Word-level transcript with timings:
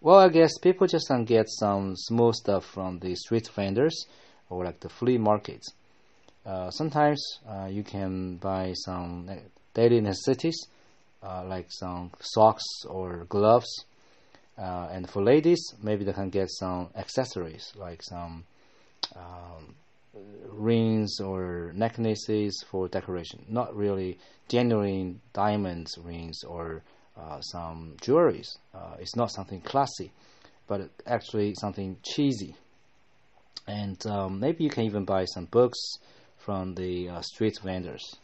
Well, 0.00 0.18
I 0.18 0.28
guess 0.28 0.58
people 0.58 0.86
just 0.86 1.08
can 1.08 1.24
get 1.24 1.48
some 1.48 1.96
small 1.96 2.32
stuff 2.32 2.64
from 2.64 2.98
the 2.98 3.14
street 3.14 3.48
vendors 3.48 4.06
or 4.50 4.64
like 4.64 4.80
the 4.80 4.88
flea 4.88 5.18
markets. 5.18 5.68
Uh, 6.44 6.70
sometimes 6.70 7.40
uh, 7.48 7.66
you 7.66 7.82
can 7.82 8.36
buy 8.36 8.72
some 8.74 9.28
daily 9.74 10.00
necessities 10.00 10.56
uh, 11.22 11.44
like 11.46 11.66
some 11.70 12.12
socks 12.20 12.64
or 12.88 13.24
gloves. 13.28 13.84
Uh, 14.58 14.88
and 14.90 15.08
for 15.08 15.22
ladies, 15.22 15.60
maybe 15.82 16.04
they 16.04 16.12
can 16.12 16.30
get 16.30 16.50
some 16.50 16.88
accessories 16.94 17.72
like 17.76 18.02
some 18.02 18.44
um, 19.16 19.74
rings 20.50 21.20
or 21.20 21.72
necklaces 21.74 22.64
for 22.70 22.88
decoration. 22.88 23.44
Not 23.48 23.74
really 23.74 24.18
genuine 24.48 25.20
diamonds 25.32 25.98
rings 25.98 26.42
or 26.44 26.82
some 27.40 27.96
jewelries. 28.00 28.58
Uh, 28.74 28.96
it's 28.98 29.16
not 29.16 29.30
something 29.30 29.60
classy, 29.60 30.12
but 30.66 30.90
actually 31.06 31.54
something 31.54 31.96
cheesy. 32.02 32.54
And 33.66 34.04
um, 34.06 34.40
maybe 34.40 34.64
you 34.64 34.70
can 34.70 34.84
even 34.84 35.04
buy 35.04 35.24
some 35.24 35.46
books 35.46 35.78
from 36.36 36.74
the 36.74 37.08
uh, 37.08 37.20
street 37.22 37.58
vendors. 37.62 38.16